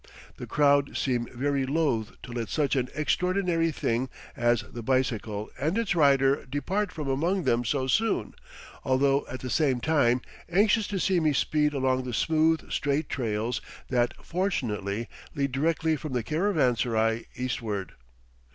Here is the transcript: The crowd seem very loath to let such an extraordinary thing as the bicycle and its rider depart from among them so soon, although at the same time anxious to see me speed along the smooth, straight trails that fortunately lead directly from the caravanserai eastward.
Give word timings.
The 0.37 0.47
crowd 0.47 0.97
seem 0.97 1.27
very 1.31 1.63
loath 1.63 2.19
to 2.23 2.31
let 2.33 2.49
such 2.49 2.75
an 2.75 2.89
extraordinary 2.95 3.69
thing 3.71 4.09
as 4.35 4.61
the 4.63 4.81
bicycle 4.81 5.51
and 5.59 5.77
its 5.77 5.93
rider 5.93 6.43
depart 6.47 6.91
from 6.91 7.07
among 7.07 7.43
them 7.43 7.63
so 7.63 7.85
soon, 7.85 8.33
although 8.83 9.27
at 9.27 9.41
the 9.41 9.49
same 9.51 9.79
time 9.79 10.21
anxious 10.49 10.87
to 10.87 10.99
see 10.99 11.19
me 11.19 11.33
speed 11.33 11.75
along 11.75 12.03
the 12.05 12.15
smooth, 12.15 12.71
straight 12.71 13.09
trails 13.09 13.61
that 13.89 14.15
fortunately 14.25 15.07
lead 15.35 15.51
directly 15.51 15.95
from 15.95 16.13
the 16.13 16.23
caravanserai 16.23 17.27
eastward. 17.35 17.91